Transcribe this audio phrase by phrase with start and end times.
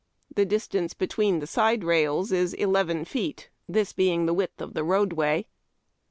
[0.33, 4.83] The distance between the side rails is eleven feet, tliis being the width of the
[4.83, 5.45] roadway.